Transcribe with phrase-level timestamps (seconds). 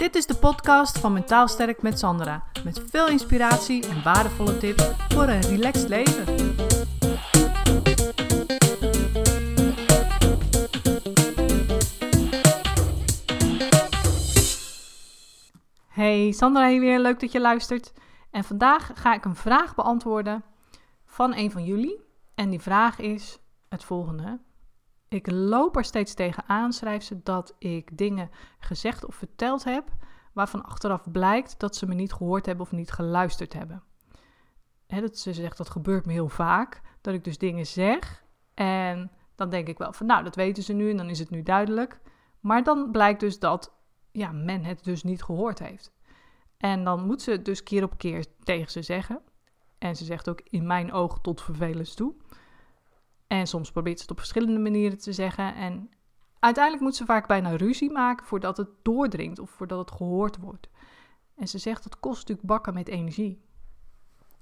[0.00, 2.42] Dit is de podcast van Mentaal Sterk met Sandra.
[2.64, 6.24] Met veel inspiratie en waardevolle tips voor een relaxed leven.
[15.88, 17.00] Hey, Sandra hier weer.
[17.00, 17.92] Leuk dat je luistert.
[18.30, 20.44] En vandaag ga ik een vraag beantwoorden
[21.04, 22.00] van een van jullie.
[22.34, 23.38] En die vraag is
[23.68, 24.40] het volgende.
[25.10, 29.88] Ik loop er steeds tegenaan, schrijft ze, dat ik dingen gezegd of verteld heb
[30.32, 33.82] waarvan achteraf blijkt dat ze me niet gehoord hebben of niet geluisterd hebben.
[34.86, 39.10] He, dat ze zegt dat gebeurt me heel vaak, dat ik dus dingen zeg en
[39.34, 41.42] dan denk ik wel van nou dat weten ze nu en dan is het nu
[41.42, 42.00] duidelijk.
[42.40, 43.72] Maar dan blijkt dus dat
[44.12, 45.92] ja, men het dus niet gehoord heeft.
[46.56, 49.20] En dan moet ze het dus keer op keer tegen ze zeggen.
[49.78, 52.14] En ze zegt ook in mijn ogen tot vervelens toe.
[53.30, 55.54] En soms probeert ze het op verschillende manieren te zeggen.
[55.54, 55.90] En
[56.38, 60.68] uiteindelijk moet ze vaak bijna ruzie maken voordat het doordringt of voordat het gehoord wordt.
[61.34, 63.40] En ze zegt dat kost natuurlijk bakken met energie.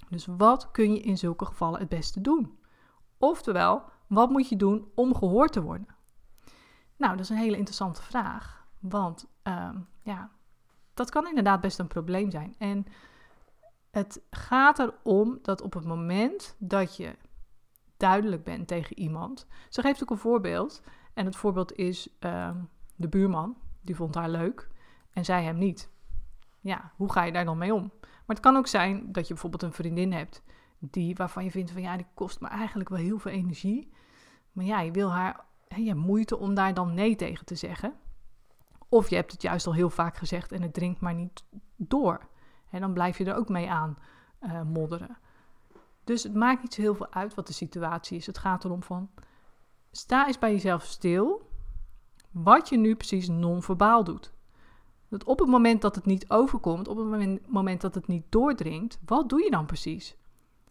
[0.08, 2.58] Dus wat kun je in zulke gevallen het beste doen?
[3.18, 5.88] Oftewel, wat moet je doen om gehoord te worden?
[6.96, 8.66] Nou, dat is een hele interessante vraag.
[8.80, 10.30] Want um, ja,
[10.94, 12.54] dat kan inderdaad best een probleem zijn.
[12.58, 12.86] En
[13.91, 17.16] het gaat erom dat op het moment dat je
[17.98, 19.46] duidelijk bent tegen iemand.
[19.68, 20.82] Ze geeft ook een voorbeeld.
[21.14, 22.50] En het voorbeeld is uh,
[22.96, 23.56] de buurman.
[23.80, 24.68] Die vond haar leuk
[25.12, 25.91] en zij hem niet.
[26.60, 27.92] Ja, hoe ga je daar dan mee om?
[28.00, 30.42] Maar het kan ook zijn dat je bijvoorbeeld een vriendin hebt
[30.78, 33.92] die, waarvan je vindt van ja, die kost me eigenlijk wel heel veel energie.
[34.52, 37.94] Maar ja, je wil haar, je hebt moeite om daar dan nee tegen te zeggen.
[38.88, 41.44] Of je hebt het juist al heel vaak gezegd en het dringt maar niet
[41.76, 42.28] door.
[42.70, 43.98] En dan blijf je er ook mee aan
[44.42, 45.19] uh, modderen.
[46.08, 48.26] Dus het maakt niet zo heel veel uit wat de situatie is.
[48.26, 49.10] Het gaat erom van,
[49.90, 51.50] sta eens bij jezelf stil
[52.30, 54.32] wat je nu precies non-verbaal doet.
[55.08, 58.98] Dat op het moment dat het niet overkomt, op het moment dat het niet doordringt,
[59.04, 60.16] wat doe je dan precies?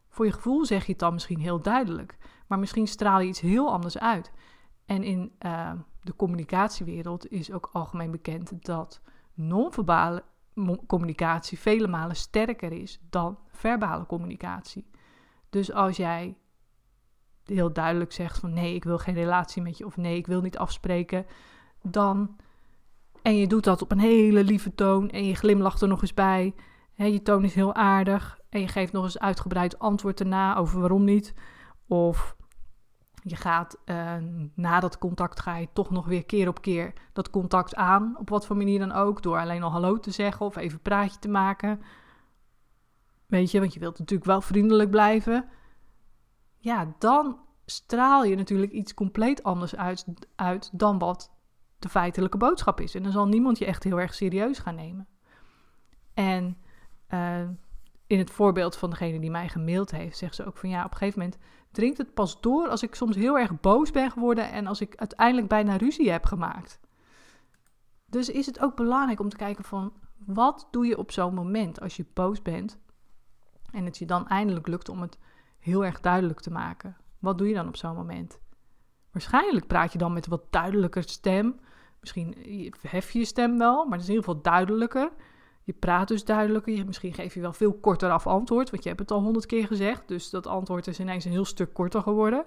[0.09, 3.39] Voor je gevoel zeg je het dan misschien heel duidelijk, maar misschien straal je iets
[3.39, 4.31] heel anders uit.
[4.85, 5.71] En in uh,
[6.01, 9.01] de communicatiewereld is ook algemeen bekend dat
[9.33, 10.23] non-verbale
[10.87, 14.87] communicatie vele malen sterker is dan verbale communicatie.
[15.49, 16.37] Dus als jij
[17.43, 20.41] heel duidelijk zegt van nee, ik wil geen relatie met je of nee, ik wil
[20.41, 21.25] niet afspreken,
[21.81, 22.35] dan
[23.21, 26.13] en je doet dat op een hele lieve toon en je glimlacht er nog eens
[26.13, 26.55] bij,
[26.93, 30.79] hè, je toon is heel aardig en je geeft nog eens uitgebreid antwoord erna over
[30.79, 31.33] waarom niet,
[31.87, 32.35] of
[33.23, 34.13] je gaat uh,
[34.53, 38.29] na dat contact ga je toch nog weer keer op keer dat contact aan, op
[38.29, 41.29] wat voor manier dan ook, door alleen al hallo te zeggen of even praatje te
[41.29, 41.81] maken.
[43.27, 45.49] Weet je, want je wilt natuurlijk wel vriendelijk blijven.
[46.57, 50.05] Ja, dan straal je natuurlijk iets compleet anders uit,
[50.35, 51.31] uit dan wat
[51.79, 52.95] de feitelijke boodschap is.
[52.95, 55.07] En dan zal niemand je echt heel erg serieus gaan nemen.
[56.13, 56.57] En
[57.09, 57.49] uh,
[58.07, 60.91] in het voorbeeld van degene die mij gemaild heeft, zegt ze ook van ja, op
[60.91, 61.37] een gegeven moment
[61.71, 64.95] dringt het pas door als ik soms heel erg boos ben geworden en als ik
[64.95, 66.79] uiteindelijk bijna ruzie heb gemaakt.
[68.05, 69.93] Dus is het ook belangrijk om te kijken van
[70.25, 72.79] wat doe je op zo'n moment als je boos bent
[73.71, 75.17] en het je dan eindelijk lukt om het
[75.59, 76.97] heel erg duidelijk te maken.
[77.19, 78.39] Wat doe je dan op zo'n moment?
[79.11, 81.59] Waarschijnlijk praat je dan met een wat duidelijker stem.
[81.99, 82.35] Misschien
[82.81, 85.11] hef je je stem wel, maar het is in ieder geval duidelijker.
[85.63, 86.85] Je praat dus duidelijker.
[86.85, 89.67] Misschien geef je wel veel korter af antwoord, want je hebt het al honderd keer
[89.67, 90.07] gezegd.
[90.07, 92.45] Dus dat antwoord is ineens een heel stuk korter geworden.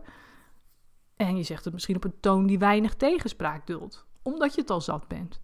[1.16, 4.70] En je zegt het misschien op een toon die weinig tegenspraak duldt, omdat je het
[4.70, 5.40] al zat bent.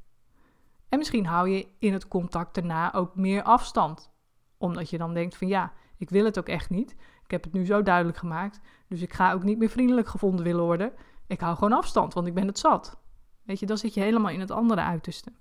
[0.88, 4.10] En misschien hou je in het contact daarna ook meer afstand,
[4.58, 6.90] omdat je dan denkt van ja, ik wil het ook echt niet.
[7.24, 10.44] Ik heb het nu zo duidelijk gemaakt, dus ik ga ook niet meer vriendelijk gevonden
[10.44, 10.92] willen worden.
[11.26, 12.98] Ik hou gewoon afstand, want ik ben het zat.
[13.42, 15.32] Weet je, dan zit je helemaal in het andere uiterste.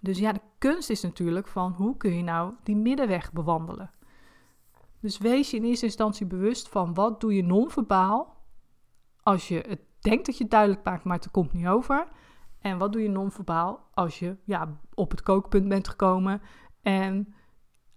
[0.00, 3.90] Dus ja, de kunst is natuurlijk van hoe kun je nou die middenweg bewandelen.
[5.00, 8.36] Dus wees je in eerste instantie bewust van wat doe je non-verbaal
[9.22, 12.08] als je het denkt dat je het duidelijk maakt, maar het komt niet over.
[12.58, 16.42] En wat doe je non-verbaal als je ja, op het kookpunt bent gekomen
[16.82, 17.34] en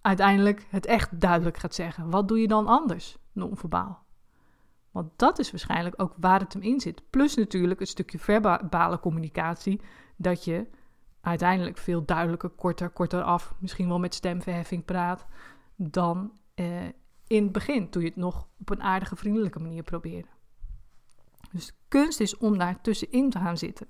[0.02, 2.10] uiteindelijk het echt duidelijk gaat zeggen.
[2.10, 4.04] Wat doe je dan anders non-verbaal?
[4.92, 7.10] Want dat is waarschijnlijk ook waar het hem in zit.
[7.10, 9.82] Plus natuurlijk een stukje verbale communicatie,
[10.16, 10.68] dat je
[11.22, 15.26] uiteindelijk veel duidelijker, korter, korter af, misschien wel met stemverheffing praat,
[15.76, 16.86] dan eh,
[17.28, 20.28] in het begin, toen je het nog op een aardige, vriendelijke manier probeerde.
[21.52, 23.88] Dus de kunst is om daar tussenin te gaan zitten.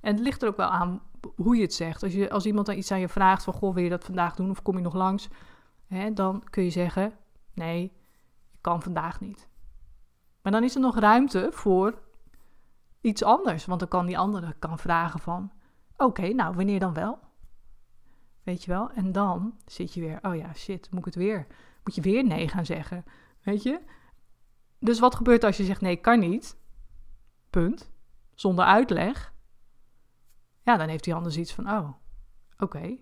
[0.00, 1.02] En het ligt er ook wel aan
[1.36, 2.02] hoe je het zegt.
[2.02, 4.34] Als, je, als iemand dan iets aan je vraagt van, goh, wil je dat vandaag
[4.34, 5.28] doen of kom je nog langs?
[5.86, 7.12] Hè, dan kun je zeggen,
[7.54, 7.84] nee,
[8.52, 9.48] ik kan vandaag niet.
[10.42, 12.02] Maar dan is er nog ruimte voor
[13.00, 13.64] iets anders.
[13.64, 15.52] Want dan kan die andere kan vragen van,
[15.98, 17.18] Oké, nou wanneer dan wel?
[18.42, 18.90] Weet je wel?
[18.90, 21.46] En dan zit je weer, oh ja, shit, moet ik het weer?
[21.84, 23.04] Moet je weer nee gaan zeggen?
[23.42, 23.80] Weet je?
[24.78, 26.56] Dus wat gebeurt als je zegt nee, kan niet?
[27.50, 27.90] Punt.
[28.34, 29.32] Zonder uitleg.
[30.68, 31.88] Ja, dan heeft die ander iets van, oh,
[32.58, 32.96] oké.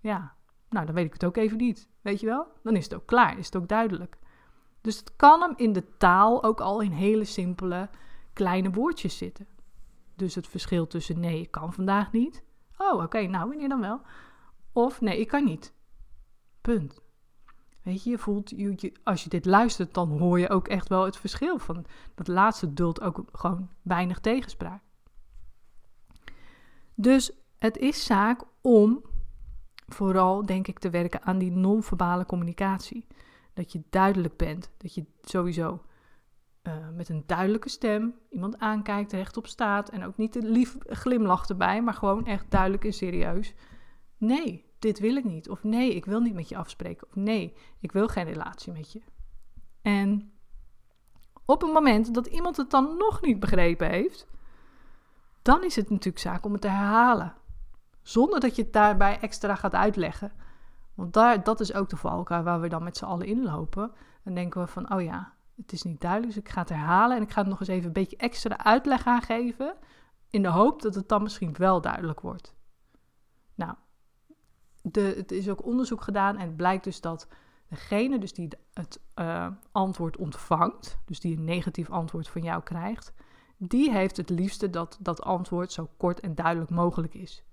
[0.00, 0.34] Ja,
[0.68, 1.88] nou, dan weet ik het ook even niet.
[2.00, 2.46] Weet je wel?
[2.62, 4.18] Dan is het ook klaar, is het ook duidelijk.
[4.80, 7.90] Dus het kan hem in de taal ook al in hele simpele
[8.32, 9.46] kleine woordjes zitten.
[10.16, 12.44] Dus het verschil tussen nee, ik kan vandaag niet.
[12.78, 14.00] Oh, oké, nou, wanneer dan wel?
[14.72, 15.74] Of nee, ik kan niet.
[16.60, 17.00] Punt.
[17.82, 21.04] Weet je, je voelt, je, als je dit luistert, dan hoor je ook echt wel
[21.04, 24.82] het verschil van dat laatste duldt ook gewoon weinig tegenspraak.
[26.94, 29.02] Dus het is zaak om
[29.86, 33.06] vooral, denk ik, te werken aan die non-verbale communicatie.
[33.54, 35.82] Dat je duidelijk bent, dat je sowieso
[36.62, 41.50] uh, met een duidelijke stem iemand aankijkt, rechtop staat en ook niet te lief glimlacht
[41.50, 43.54] erbij, maar gewoon echt duidelijk en serieus.
[44.16, 45.48] Nee, dit wil ik niet.
[45.48, 47.06] Of nee, ik wil niet met je afspreken.
[47.06, 49.00] Of nee, ik wil geen relatie met je.
[49.82, 50.32] En
[51.44, 54.26] op het moment dat iemand het dan nog niet begrepen heeft,
[55.42, 57.34] dan is het natuurlijk zaak om het te herhalen.
[58.02, 60.32] Zonder dat je het daarbij extra gaat uitleggen.
[60.94, 63.92] Want daar, dat is ook de valkuil waar we dan met z'n allen inlopen.
[64.24, 67.16] Dan denken we van, oh ja, het is niet duidelijk, dus ik ga het herhalen
[67.16, 69.74] en ik ga het nog eens even een beetje extra uitleg aangeven.
[70.30, 72.54] In de hoop dat het dan misschien wel duidelijk wordt.
[73.54, 73.74] Nou,
[74.82, 77.28] de, het is ook onderzoek gedaan en het blijkt dus dat
[77.68, 83.12] degene dus die het uh, antwoord ontvangt, dus die een negatief antwoord van jou krijgt,
[83.68, 87.44] die heeft het liefste dat dat antwoord zo kort en duidelijk mogelijk is.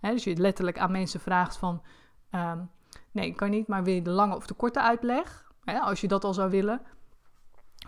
[0.00, 1.82] Dus je letterlijk aan mensen vraagt van,
[2.30, 2.70] um,
[3.10, 5.52] nee, kan niet, maar wil je de lange of de korte uitleg?
[5.64, 6.80] Als je dat al zou willen,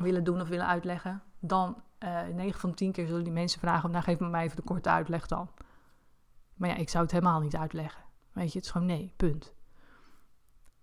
[0.01, 3.61] willen doen of willen uitleggen, dan uh, eh, 9 van 10 keer zullen die mensen
[3.61, 5.51] vragen, nou geef me maar even de korte uitleg dan.
[6.55, 8.03] Maar ja, ik zou het helemaal niet uitleggen.
[8.33, 9.55] Weet je, het is gewoon nee, punt.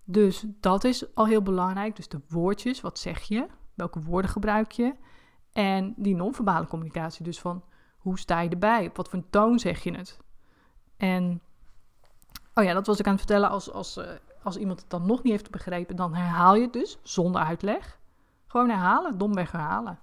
[0.03, 1.95] Dus dat is al heel belangrijk.
[1.95, 3.47] Dus de woordjes, wat zeg je?
[3.73, 4.95] Welke woorden gebruik je?
[5.57, 7.63] En die non-verbale communicatie, dus van
[7.97, 8.87] hoe sta je erbij?
[8.87, 10.19] Op wat voor toon zeg je het?
[10.97, 11.41] En,
[12.53, 13.49] oh ja, dat was ik aan het vertellen.
[13.49, 14.05] Als, als, uh,
[14.43, 17.99] als iemand het dan nog niet heeft begrepen, dan herhaal je het dus zonder uitleg.
[18.47, 19.99] Gewoon herhalen, domweg herhalen.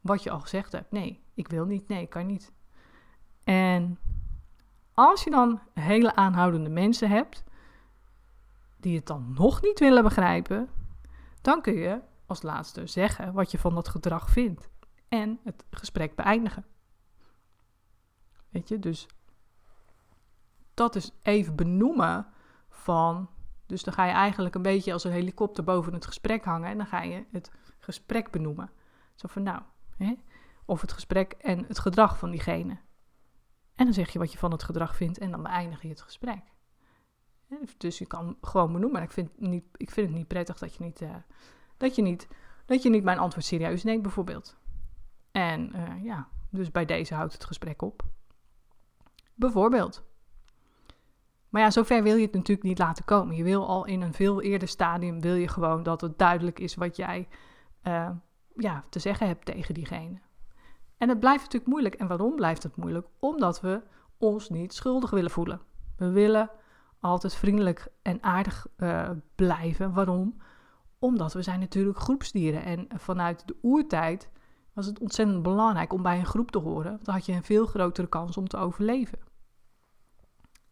[0.00, 0.92] Wat je al gezegd hebt.
[0.92, 1.88] Nee, ik wil niet.
[1.88, 2.52] Nee, ik kan niet.
[3.44, 3.98] En
[4.94, 7.44] als je dan hele aanhoudende mensen hebt
[8.76, 10.68] die het dan nog niet willen begrijpen,
[11.40, 14.72] dan kun je als laatste zeggen wat je van dat gedrag vindt
[15.14, 16.64] en het gesprek beëindigen.
[18.48, 19.06] Weet je, dus
[20.74, 22.26] dat is even benoemen
[22.68, 23.28] van.
[23.66, 26.76] Dus dan ga je eigenlijk een beetje als een helikopter boven het gesprek hangen en
[26.76, 28.70] dan ga je het gesprek benoemen.
[29.14, 29.62] Zo van nou,
[29.96, 30.14] hè?
[30.64, 32.78] of het gesprek en het gedrag van diegene.
[33.74, 36.02] En dan zeg je wat je van het gedrag vindt en dan beëindig je het
[36.02, 36.42] gesprek.
[37.76, 39.02] Dus je kan gewoon benoemen.
[39.02, 41.14] Ik vind, niet, ik vind het niet prettig dat je niet, uh,
[41.76, 42.28] dat je niet,
[42.66, 44.56] dat je niet mijn antwoord serieus neemt, bijvoorbeeld.
[45.34, 48.02] En uh, ja, dus bij deze houdt het gesprek op.
[49.34, 50.04] Bijvoorbeeld.
[51.48, 53.36] Maar ja, zover wil je het natuurlijk niet laten komen.
[53.36, 56.74] Je wil al in een veel eerder stadium, wil je gewoon dat het duidelijk is
[56.74, 57.28] wat jij
[57.82, 58.10] uh,
[58.56, 60.18] ja, te zeggen hebt tegen diegene.
[60.98, 61.94] En het blijft natuurlijk moeilijk.
[61.94, 63.06] En waarom blijft het moeilijk?
[63.18, 63.82] Omdat we
[64.18, 65.60] ons niet schuldig willen voelen.
[65.96, 66.50] We willen
[67.00, 69.92] altijd vriendelijk en aardig uh, blijven.
[69.92, 70.42] Waarom?
[70.98, 72.64] Omdat we zijn natuurlijk groepsdieren.
[72.64, 74.30] En vanuit de oertijd
[74.74, 76.90] was het ontzettend belangrijk om bij een groep te horen.
[76.90, 79.18] Want dan had je een veel grotere kans om te overleven.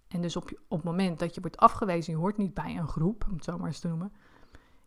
[0.09, 2.89] En dus op, op het moment dat je wordt afgewezen, je hoort niet bij een
[2.89, 4.13] groep, om het zo maar eens te noemen.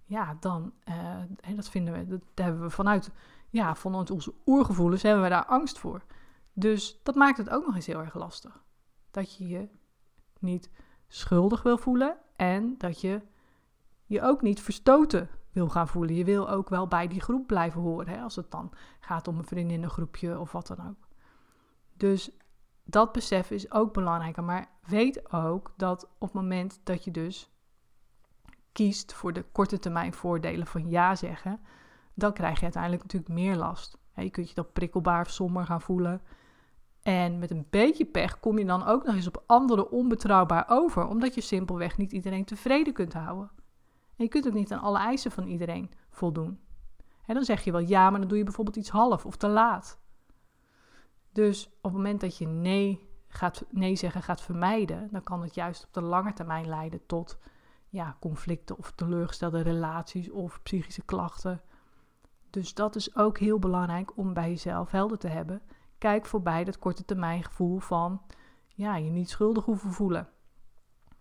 [0.06, 3.12] Ja, dan, uh, dat vinden we, dat hebben we vanuit
[3.56, 6.02] ja, vanuit onze oergevoelens hebben we daar angst voor.
[6.54, 8.64] Dus dat maakt het ook nog eens heel erg lastig.
[9.12, 9.70] Dat je je
[10.40, 10.70] niet
[11.08, 13.22] schuldig wil voelen en dat je
[14.06, 16.16] je ook niet verstoten wil gaan voelen.
[16.16, 19.38] Je wil ook wel bij die groep blijven horen, hè, als het dan gaat om
[19.38, 21.08] een vriendinnengroepje of wat dan ook.
[21.98, 22.38] Dus
[22.84, 24.42] dat besef is ook belangrijk.
[24.42, 27.50] Maar weet ook dat op het moment dat je dus
[28.72, 31.60] kiest voor de korte termijn voordelen van ja zeggen,
[32.14, 33.98] dan krijg je uiteindelijk natuurlijk meer last.
[34.16, 36.22] je kunt je dan prikkelbaar of somber gaan voelen.
[37.02, 41.08] En met een beetje pech kom je dan ook nog eens op anderen onbetrouwbaar over,
[41.08, 43.52] omdat je simpelweg niet iedereen tevreden kunt houden.
[44.18, 46.60] En je kunt ook niet aan alle eisen van iedereen voldoen.
[47.26, 49.48] En dan zeg je wel ja, maar dan doe je bijvoorbeeld iets half of te
[49.48, 50.00] laat.
[51.32, 55.56] Dus op het moment dat je nee, gaat, nee zeggen gaat vermijden, dan kan het
[55.56, 57.40] juist op de lange termijn leiden tot
[57.90, 61.62] ja, conflicten of teleurgestelde relaties of psychische klachten
[62.56, 65.62] dus dat is ook heel belangrijk om bij jezelf helder te hebben.
[65.98, 68.22] Kijk voorbij dat korte termijn gevoel van
[68.68, 70.30] ja, je niet schuldig hoeven voelen.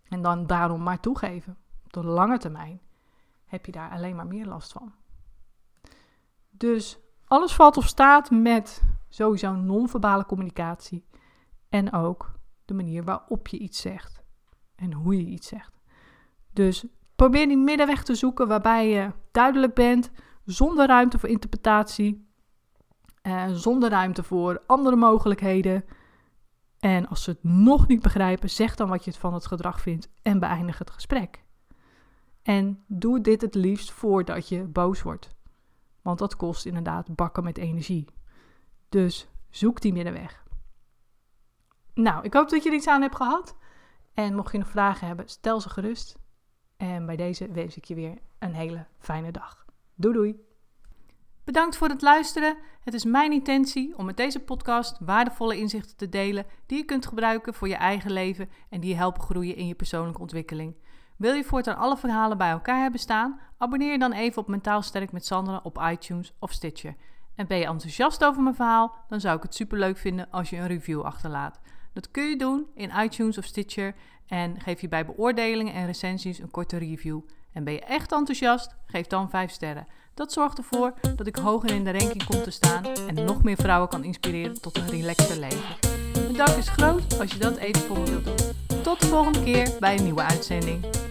[0.03, 1.57] En dan daarom maar toegeven.
[1.95, 2.81] De lange termijn
[3.45, 4.93] heb je daar alleen maar meer last van.
[6.49, 11.05] Dus alles valt of staat met sowieso non-verbale communicatie.
[11.69, 12.31] En ook
[12.65, 14.23] de manier waarop je iets zegt.
[14.75, 15.79] En hoe je iets zegt.
[16.53, 16.85] Dus
[17.15, 20.11] probeer die middenweg te zoeken waarbij je duidelijk bent,
[20.45, 22.27] zonder ruimte voor interpretatie,
[23.23, 25.85] uh, zonder ruimte voor andere mogelijkheden.
[26.79, 30.09] En als ze het nog niet begrijpen, zeg dan wat je van het gedrag vindt
[30.21, 31.44] en beëindig het gesprek.
[32.45, 35.35] En doe dit het liefst voordat je boos wordt.
[36.01, 38.07] Want dat kost inderdaad bakken met energie.
[38.89, 40.43] Dus zoek die middenweg.
[41.93, 43.55] Nou, ik hoop dat je er iets aan hebt gehad.
[44.13, 46.17] En mocht je nog vragen hebben, stel ze gerust.
[46.77, 49.65] En bij deze wens ik je weer een hele fijne dag.
[49.95, 50.45] Doei doei!
[51.43, 52.57] Bedankt voor het luisteren.
[52.79, 57.05] Het is mijn intentie om met deze podcast waardevolle inzichten te delen die je kunt
[57.05, 60.75] gebruiken voor je eigen leven en die je helpen groeien in je persoonlijke ontwikkeling.
[61.15, 63.39] Wil je voortaan alle verhalen bij elkaar hebben staan?
[63.57, 66.95] Abonneer je dan even op Mentaal Sterk met Sandra op iTunes of Stitcher.
[67.35, 68.95] En ben je enthousiast over mijn verhaal?
[69.07, 71.59] Dan zou ik het superleuk vinden als je een review achterlaat.
[71.93, 73.95] Dat kun je doen in iTunes of Stitcher
[74.27, 77.19] en geef je bij beoordelingen en recensies een korte review.
[77.53, 78.75] En ben je echt enthousiast?
[78.85, 79.87] Geef dan 5 sterren.
[80.13, 83.57] Dat zorgt ervoor dat ik hoger in de ranking kom te staan en nog meer
[83.57, 85.93] vrouwen kan inspireren tot een relaxter leven.
[86.13, 88.81] Mijn dank is groot als je dat even voor me wilt doen.
[88.83, 91.04] Tot de volgende keer bij een nieuwe uitzending.